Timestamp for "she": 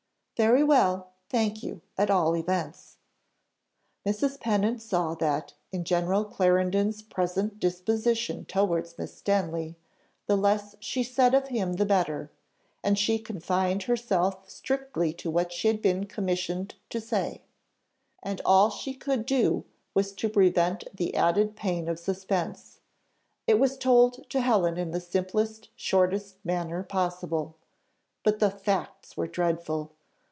10.79-11.03, 12.97-13.19, 15.53-15.67, 18.71-18.95